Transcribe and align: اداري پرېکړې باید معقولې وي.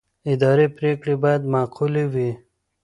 اداري 0.31 0.67
پرېکړې 0.77 1.15
باید 1.23 1.41
معقولې 1.53 2.05
وي. 2.13 2.31